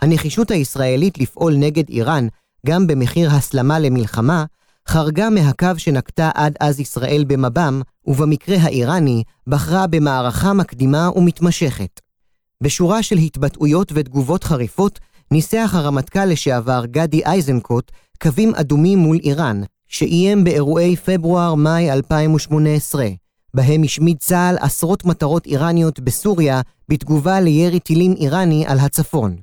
[0.00, 2.28] הנחישות הישראלית לפעול נגד איראן,
[2.66, 4.44] גם במחיר הסלמה למלחמה,
[4.88, 12.00] חרגה מהקו שנקטה עד אז ישראל במב"ם, ובמקרה האיראני, בחרה במערכה מקדימה ומתמשכת.
[12.62, 14.98] בשורה של התבטאויות ותגובות חריפות,
[15.30, 23.06] ניסח הרמטכ"ל לשעבר גדי איזנקוט קווים אדומים מול איראן, שאיים באירועי פברואר-מאי 2018,
[23.54, 29.36] בהם השמיד צה"ל עשרות מטרות איראניות בסוריה בתגובה לירי טילים איראני על הצפון.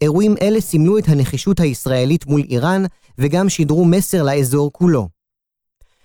[0.00, 2.84] אירועים אלה סימלו את הנחישות הישראלית מול איראן,
[3.18, 5.08] וגם שידרו מסר לאזור כולו.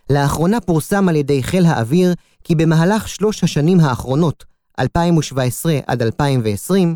[0.09, 4.45] לאחרונה פורסם על ידי חיל האוויר כי במהלך שלוש השנים האחרונות,
[4.79, 6.95] 2017 עד 2020,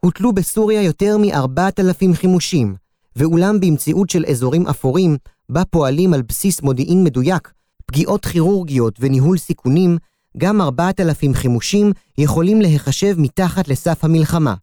[0.00, 2.74] הוטלו בסוריה יותר מ-4,000 חימושים,
[3.16, 5.16] ואולם במציאות של אזורים אפורים,
[5.48, 7.52] בה פועלים על בסיס מודיעין מדויק,
[7.86, 9.98] פגיעות כירורגיות וניהול סיכונים,
[10.38, 14.54] גם 4,000 חימושים יכולים להיחשב מתחת לסף המלחמה.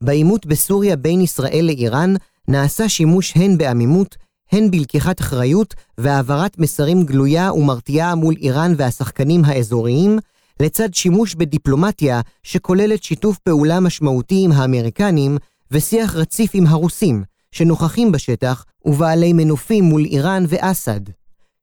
[0.00, 2.14] בעימות בסוריה בין ישראל לאיראן
[2.48, 4.16] נעשה שימוש הן בעמימות,
[4.52, 10.18] הן בלקיחת אחריות והעברת מסרים גלויה ומרתיעה מול איראן והשחקנים האזוריים,
[10.60, 15.38] לצד שימוש בדיפלומטיה שכוללת שיתוף פעולה משמעותי עם האמריקנים
[15.70, 21.00] ושיח רציף עם הרוסים, שנוכחים בשטח ובעלי מנופים מול איראן ואסד.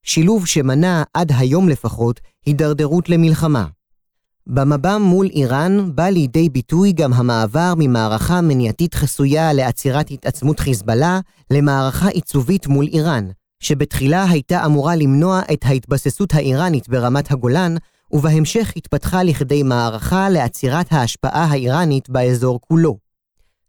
[0.03, 3.65] שילוב שמנע, עד היום לפחות, הידרדרות למלחמה.
[4.47, 11.19] במב"ם מול איראן בא לידי ביטוי גם המעבר ממערכה מניעתית חסויה לעצירת התעצמות חיזבאללה
[11.51, 13.29] למערכה עיצובית מול איראן,
[13.59, 17.75] שבתחילה הייתה אמורה למנוע את ההתבססות האיראנית ברמת הגולן,
[18.11, 22.97] ובהמשך התפתחה לכדי מערכה לעצירת ההשפעה האיראנית באזור כולו.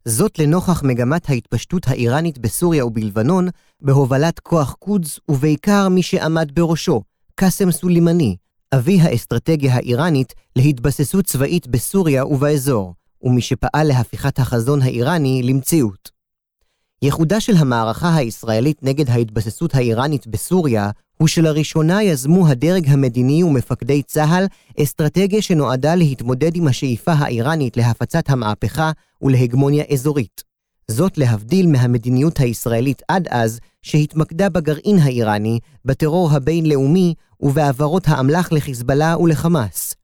[0.04, 3.48] זאת לנוכח מגמת ההתפשטות האיראנית בסוריה ובלבנון,
[3.80, 7.02] בהובלת כוח קודס ובעיקר מי שעמד בראשו,
[7.34, 8.36] קאסם סולימני,
[8.74, 16.10] אבי האסטרטגיה האיראנית להתבססות צבאית בסוריה ובאזור, ומי שפעל להפיכת החזון האיראני למציאות.
[17.02, 24.46] ייחודה של המערכה הישראלית נגד ההתבססות האיראנית בסוריה הוא שלראשונה יזמו הדרג המדיני ומפקדי צה"ל
[24.82, 28.90] אסטרטגיה שנועדה להתמודד עם השאיפה האיראנית להפצת המהפכה
[29.22, 30.44] ולהגמוניה אזורית.
[30.90, 39.94] זאת להבדיל מהמדיניות הישראלית עד אז, שהתמקדה בגרעין האיראני, בטרור הבינלאומי ובהעברות האמל"ח לחיזבאללה ולחמאס.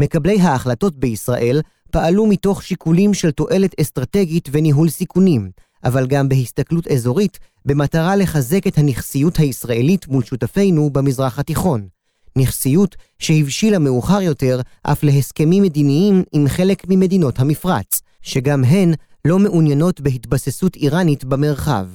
[0.00, 5.50] מקבלי ההחלטות בישראל פעלו מתוך שיקולים של תועלת אסטרטגית וניהול סיכונים,
[5.84, 11.88] אבל גם בהסתכלות אזורית, במטרה לחזק את הנכסיות הישראלית מול שותפינו במזרח התיכון.
[12.36, 18.94] נכסיות שהבשילה מאוחר יותר אף להסכמים מדיניים עם חלק ממדינות המפרץ, שגם הן
[19.26, 21.86] לא מעוניינות בהתבססות איראנית במרחב.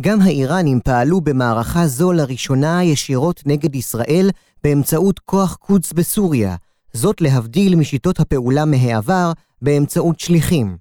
[0.00, 4.30] גם האיראנים פעלו במערכה זו לראשונה ישירות נגד ישראל
[4.64, 6.56] באמצעות כוח קודס בסוריה,
[6.92, 9.32] זאת להבדיל משיטות הפעולה מהעבר
[9.62, 10.76] באמצעות שליחים.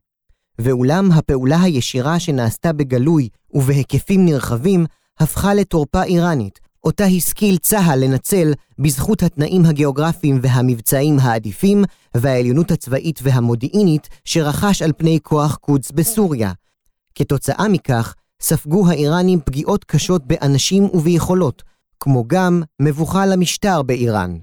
[0.60, 4.86] ואולם הפעולה הישירה שנעשתה בגלוי ובהיקפים נרחבים
[5.20, 11.84] הפכה לתורפה איראנית, אותה השכיל צה"ל לנצל בזכות התנאים הגיאוגרפיים והמבצעיים העדיפים
[12.18, 16.52] והעליונות הצבאית והמודיעינית שרכש על פני כוח קודס בסוריה.
[17.16, 21.64] כתוצאה מכך, ספגו האיראנים פגיעות קשות באנשים וביכולות,
[22.00, 24.38] כמו גם מבוכה למשטר באיראן.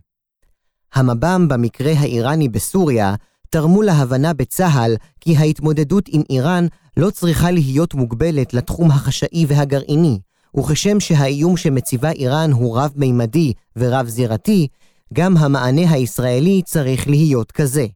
[0.95, 3.15] המב"ם במקרה האיראני בסוריה
[3.51, 10.19] תרמו להבנה בצה"ל כי ההתמודדות עם איראן לא צריכה להיות מוגבלת לתחום החשאי והגרעיני,
[10.57, 14.69] וכשם שהאיום שמציבה איראן הוא רב-מימדי ורב-זירתי,
[15.13, 17.87] גם המענה הישראלי צריך להיות כזה.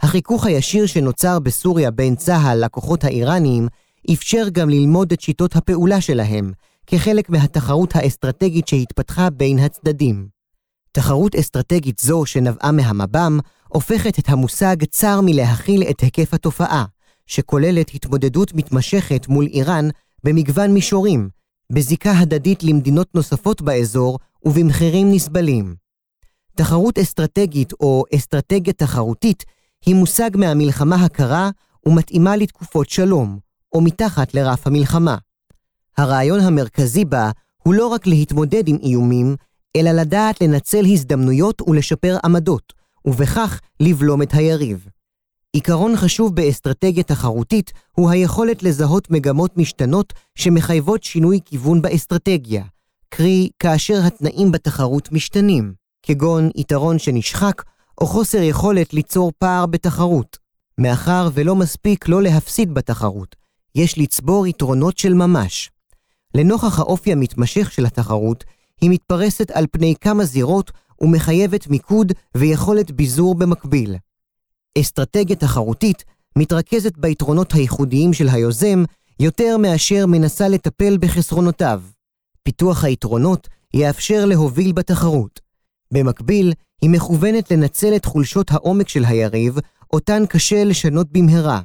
[0.00, 3.68] החיכוך הישיר שנוצר בסוריה בין צה"ל לכוחות האיראניים
[4.12, 6.52] אפשר גם ללמוד את שיטות הפעולה שלהם,
[6.86, 10.28] כחלק מהתחרות האסטרטגית שהתפתחה בין הצדדים.
[10.92, 16.84] תחרות אסטרטגית זו שנבעה מהמב"ם, הופכת את המושג צר מלהכיל את היקף התופעה,
[17.26, 19.88] שכוללת התמודדות מתמשכת מול איראן
[20.24, 21.28] במגוון מישורים,
[21.72, 25.74] בזיקה הדדית למדינות נוספות באזור ובמחירים נסבלים.
[26.56, 29.44] תחרות אסטרטגית או אסטרטגיה תחרותית
[29.86, 31.50] היא מושג מהמלחמה הקרה
[31.86, 33.38] ומתאימה לתקופות שלום,
[33.72, 35.16] או מתחת לרף המלחמה.
[35.98, 37.30] הרעיון המרכזי בה
[37.62, 39.36] הוא לא רק להתמודד עם איומים,
[39.76, 42.72] אלא לדעת לנצל הזדמנויות ולשפר עמדות,
[43.04, 44.88] ובכך לבלום את היריב.
[45.54, 52.64] עיקרון חשוב באסטרטגיה תחרותית הוא היכולת לזהות מגמות משתנות שמחייבות שינוי כיוון באסטרטגיה,
[53.08, 57.62] קרי כאשר התנאים בתחרות משתנים, כגון יתרון שנשחק
[58.00, 60.38] או חוסר יכולת ליצור פער בתחרות.
[60.78, 63.36] מאחר ולא מספיק לא להפסיד בתחרות,
[63.74, 65.70] יש לצבור יתרונות של ממש.
[66.34, 68.44] לנוכח האופי המתמשך של התחרות,
[68.80, 73.96] היא מתפרסת על פני כמה זירות ומחייבת מיקוד ויכולת ביזור במקביל.
[74.78, 76.04] אסטרטגיה תחרותית
[76.38, 78.84] מתרכזת ביתרונות הייחודיים של היוזם
[79.20, 81.82] יותר מאשר מנסה לטפל בחסרונותיו.
[82.42, 85.40] פיתוח היתרונות יאפשר להוביל בתחרות.
[85.92, 89.58] במקביל, היא מכוונת לנצל את חולשות העומק של היריב,
[89.92, 91.60] אותן קשה לשנות במהרה.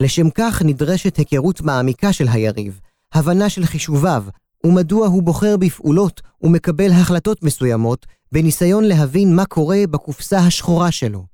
[0.00, 2.80] לשם כך נדרשת היכרות מעמיקה של היריב,
[3.12, 4.24] הבנה של חישוביו,
[4.64, 11.29] ומדוע הוא בוחר בפעולות ומקבל החלטות מסוימות, בניסיון להבין מה קורה בקופסה השחורה שלו.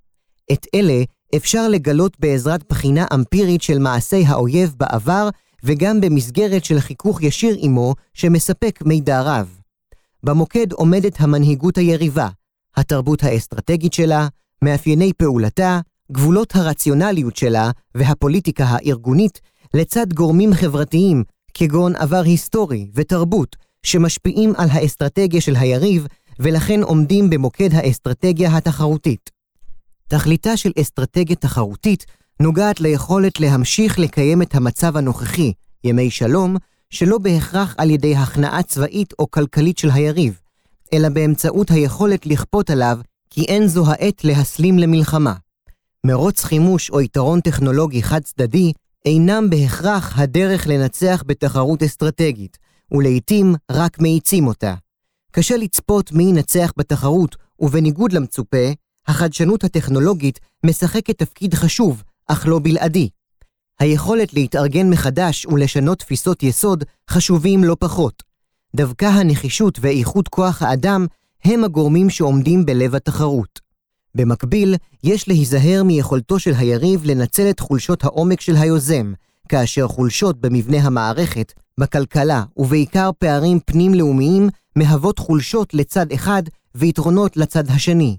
[0.52, 1.02] את אלה
[1.36, 5.28] אפשר לגלות בעזרת בחינה אמפירית של מעשי האויב בעבר,
[5.64, 9.58] וגם במסגרת של חיכוך ישיר עמו, שמספק מידע רב.
[10.22, 12.28] במוקד עומדת המנהיגות היריבה,
[12.76, 14.28] התרבות האסטרטגית שלה,
[14.64, 15.80] מאפייני פעולתה,
[16.12, 19.40] גבולות הרציונליות שלה והפוליטיקה הארגונית,
[19.74, 26.06] לצד גורמים חברתיים, כגון עבר היסטורי ותרבות, שמשפיעים על האסטרטגיה של היריב,
[26.38, 29.35] ולכן עומדים במוקד האסטרטגיה התחרותית.
[30.08, 32.06] תכליתה של אסטרטגיה תחרותית
[32.42, 35.52] נוגעת ליכולת להמשיך לקיים את המצב הנוכחי,
[35.84, 36.56] ימי שלום,
[36.90, 40.40] שלא בהכרח על ידי הכנעה צבאית או כלכלית של היריב,
[40.92, 42.98] אלא באמצעות היכולת לכפות עליו
[43.30, 45.34] כי אין זו העת להסלים למלחמה.
[46.06, 48.72] מרוץ חימוש או יתרון טכנולוגי חד-צדדי
[49.04, 52.58] אינם בהכרח הדרך לנצח בתחרות אסטרטגית,
[52.92, 54.74] ולעיתים רק מאיצים אותה.
[55.30, 58.66] קשה לצפות מי ינצח בתחרות, ובניגוד למצופה,
[59.08, 63.08] החדשנות הטכנולוגית משחקת תפקיד חשוב, אך לא בלעדי.
[63.80, 68.22] היכולת להתארגן מחדש ולשנות תפיסות יסוד חשובים לא פחות.
[68.76, 71.06] דווקא הנחישות ואיכות כוח האדם
[71.44, 73.60] הם הגורמים שעומדים בלב התחרות.
[74.14, 79.12] במקביל, יש להיזהר מיכולתו של היריב לנצל את חולשות העומק של היוזם,
[79.48, 86.42] כאשר חולשות במבנה המערכת, בכלכלה ובעיקר פערים פנים-לאומיים מהוות חולשות לצד אחד
[86.74, 88.16] ויתרונות לצד השני.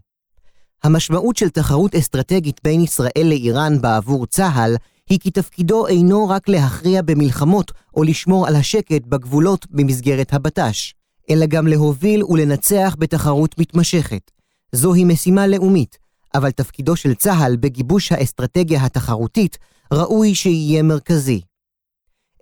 [0.83, 4.75] המשמעות של תחרות אסטרטגית בין ישראל לאיראן בעבור צה"ל
[5.09, 10.93] היא כי תפקידו אינו רק להכריע במלחמות או לשמור על השקט בגבולות במסגרת הבט"ש,
[11.29, 14.31] אלא גם להוביל ולנצח בתחרות מתמשכת.
[14.71, 15.97] זוהי משימה לאומית,
[16.35, 19.57] אבל תפקידו של צה"ל בגיבוש האסטרטגיה התחרותית
[19.93, 21.41] ראוי שיהיה מרכזי.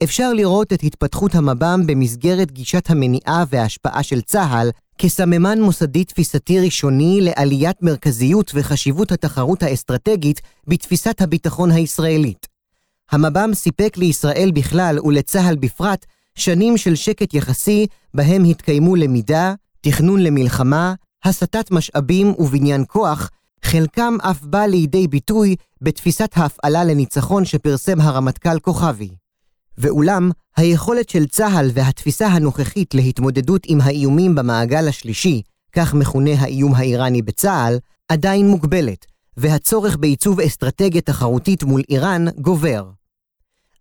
[0.03, 7.19] אפשר לראות את התפתחות המב"ם במסגרת גישת המניעה וההשפעה של צה"ל כסממן מוסדי תפיסתי ראשוני
[7.21, 12.47] לעליית מרכזיות וחשיבות התחרות האסטרטגית בתפיסת הביטחון הישראלית.
[13.11, 16.05] המב"ם סיפק לישראל בכלל ולצה"ל בפרט
[16.35, 23.29] שנים של שקט יחסי בהם התקיימו למידה, תכנון למלחמה, הסטת משאבים ובניין כוח,
[23.63, 29.09] חלקם אף בא לידי ביטוי בתפיסת ההפעלה לניצחון שפרסם הרמטכ"ל כוכבי.
[29.77, 35.41] ואולם, היכולת של צה"ל והתפיסה הנוכחית להתמודדות עם האיומים במעגל השלישי,
[35.75, 37.77] כך מכונה האיום האיראני בצה"ל,
[38.09, 39.05] עדיין מוגבלת,
[39.37, 42.89] והצורך בעיצוב אסטרטגיה תחרותית מול איראן גובר.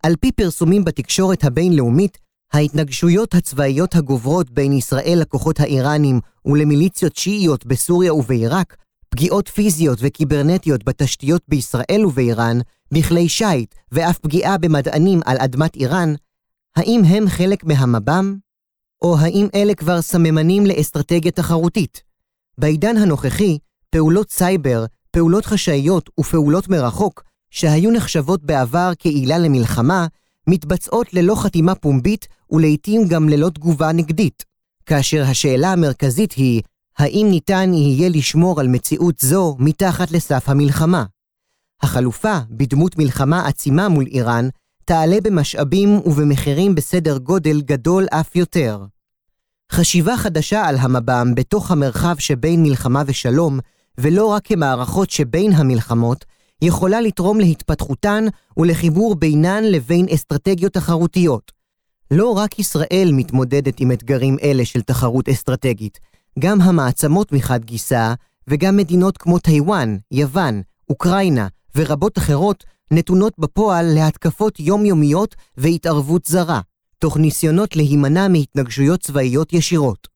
[0.03, 2.17] על פי פרסומים בתקשורת הבינלאומית,
[2.53, 8.75] ההתנגשויות הצבאיות הגוברות בין ישראל לכוחות האיראנים ולמיליציות שיעיות בסוריה ובעיראק,
[9.09, 12.59] פגיעות פיזיות וקיברנטיות בתשתיות בישראל ובאיראן,
[12.93, 16.13] בכלי שיט ואף פגיעה במדענים על אדמת איראן,
[16.75, 18.37] האם הם חלק מהמב"ם?
[19.01, 22.03] או האם אלה כבר סממנים לאסטרטגיה תחרותית?
[22.57, 23.57] בעידן הנוכחי,
[23.89, 30.07] פעולות סייבר, פעולות חשאיות ופעולות מרחוק, שהיו נחשבות בעבר כעילה למלחמה,
[30.47, 34.43] מתבצעות ללא חתימה פומבית ולעיתים גם ללא תגובה נגדית,
[34.85, 36.61] כאשר השאלה המרכזית היא,
[36.97, 41.05] האם ניתן יהיה לשמור על מציאות זו מתחת לסף המלחמה?
[41.81, 44.49] החלופה, בדמות מלחמה עצימה מול איראן,
[44.85, 48.85] תעלה במשאבים ובמחירים בסדר גודל גדול אף יותר.
[49.71, 53.59] חשיבה חדשה על המב"ם בתוך המרחב שבין מלחמה ושלום,
[53.97, 56.25] ולא רק כמערכות שבין המלחמות,
[56.61, 58.25] יכולה לתרום להתפתחותן
[58.57, 61.51] ולחיבור בינן לבין אסטרטגיות תחרותיות.
[62.11, 65.99] לא רק ישראל מתמודדת עם אתגרים אלה של תחרות אסטרטגית,
[66.39, 68.13] גם המעצמות מחד גיסא,
[68.47, 76.61] וגם מדינות כמו טיוואן, יוון, אוקראינה ורבות אחרות נתונות בפועל להתקפות יומיומיות והתערבות זרה,
[76.99, 80.07] תוך ניסיונות להימנע מהתנגשויות צבאיות ישירות.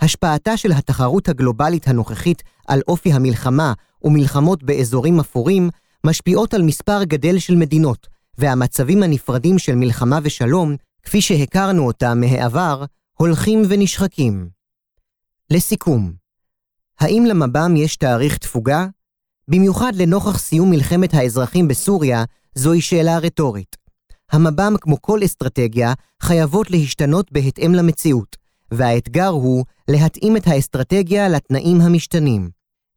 [0.00, 5.70] השפעתה של התחרות הגלובלית הנוכחית על אופי המלחמה ומלחמות באזורים אפורים
[6.06, 8.06] משפיעות על מספר גדל של מדינות,
[8.38, 12.84] והמצבים הנפרדים של מלחמה ושלום, כפי שהכרנו אותם מהעבר,
[13.18, 14.48] הולכים ונשחקים.
[15.50, 16.12] לסיכום,
[17.00, 18.86] האם למב"ם יש תאריך תפוגה?
[19.48, 23.76] במיוחד לנוכח סיום מלחמת האזרחים בסוריה, זוהי שאלה רטורית.
[24.32, 28.36] המב"ם, כמו כל אסטרטגיה, חייבות להשתנות בהתאם למציאות,
[28.70, 32.50] והאתגר הוא להתאים את האסטרטגיה לתנאים המשתנים.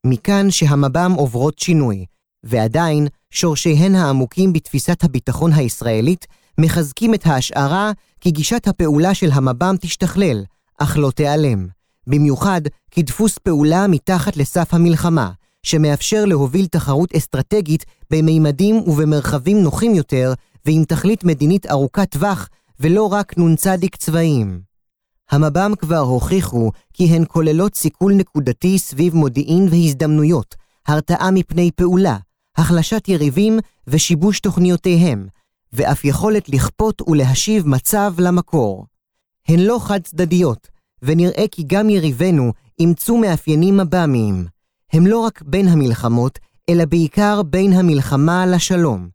[0.06, 2.06] מכאן שהמב"ם עוברות שינוי,
[2.44, 6.26] ועדיין שורשיהן העמוקים בתפיסת הביטחון הישראלית
[6.60, 7.92] מחזקים את ההשערה
[8.22, 10.44] כי גישת הפעולה של המב"ם תשתכלל,
[10.80, 11.68] אך לא תיעלם.
[12.08, 15.32] במיוחד כדפוס פעולה מתחת לסף המלחמה,
[15.68, 20.34] שמאפשר להוביל תחרות אסטרטגית במימדים ובמרחבים נוחים יותר,
[20.66, 22.50] ועם תכלית מדינית ארוכת טווח,
[22.80, 24.62] ולא רק נ"צ צבאיים.
[25.32, 30.56] המב"ם כבר הוכיחו כי הן כוללות סיכול נקודתי סביב מודיעין והזדמנויות,
[30.88, 32.18] הרתעה מפני פעולה,
[32.58, 35.28] החלשת יריבים ושיבוש תוכניותיהם,
[35.74, 38.86] ואף יכולת לכפות ולהשיב מצב למקור.
[39.48, 40.68] הן לא חד-צדדיות,
[41.02, 44.57] ונראה כי גם יריבינו אימצו מאפיינים מב"מיים.
[44.94, 49.10] הם לא רק בין המלחמות, אלא בעיקר בין המלחמה לשלום.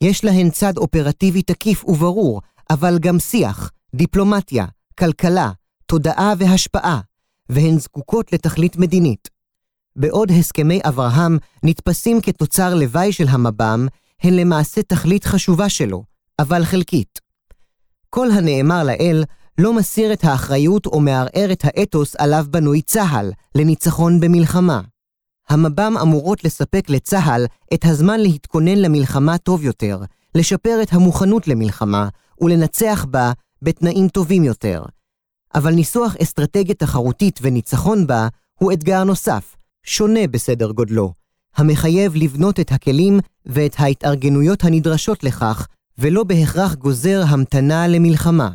[0.00, 4.66] יש להן צד אופרטיבי תקיף וברור, אבל גם שיח, דיפלומטיה,
[4.98, 5.52] כלכלה,
[5.86, 7.00] תודעה והשפעה,
[7.48, 9.28] והן זקוקות לתכלית מדינית.
[9.96, 13.86] בעוד הסכמי אברהם נתפסים כתוצר לוואי של המב"ם,
[14.22, 16.04] הן למעשה תכלית חשובה שלו,
[16.38, 17.18] אבל חלקית.
[18.10, 19.24] כל הנאמר לאל
[19.58, 24.80] לא מסיר את האחריות או מערער את האתוס עליו בנוי צה"ל, לניצחון במלחמה.
[25.48, 30.00] המב"ם אמורות לספק לצה"ל את הזמן להתכונן למלחמה טוב יותר,
[30.34, 32.08] לשפר את המוכנות למלחמה
[32.40, 33.32] ולנצח בה
[33.62, 34.82] בתנאים טובים יותר.
[35.54, 38.28] אבל ניסוח אסטרטגיה תחרותית וניצחון בה
[38.58, 41.12] הוא אתגר נוסף, שונה בסדר גודלו,
[41.56, 45.66] המחייב לבנות את הכלים ואת ההתארגנויות הנדרשות לכך,
[45.98, 48.50] ולא בהכרח גוזר המתנה למלחמה.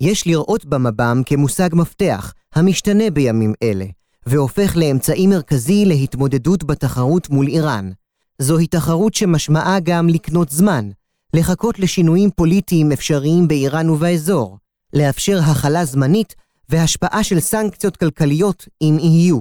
[0.00, 3.84] יש לראות במב"ם כמושג מפתח, המשתנה בימים אלה,
[4.28, 7.90] והופך לאמצעי מרכזי להתמודדות בתחרות מול איראן.
[8.38, 10.90] זוהי תחרות שמשמעה גם לקנות זמן,
[11.34, 14.58] לחכות לשינויים פוליטיים אפשריים באיראן ובאזור,
[14.92, 16.34] לאפשר הכלה זמנית
[16.68, 19.40] והשפעה של סנקציות כלכליות אם יהיו.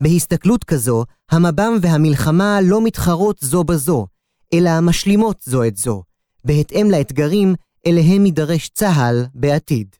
[0.00, 4.06] בהסתכלות כזו, המב"ם והמלחמה לא מתחרות זו בזו,
[4.54, 6.02] אלא משלימות זו את זו,
[6.44, 7.54] בהתאם לאתגרים
[7.86, 9.96] אליהם יידרש צה"ל בעתיד.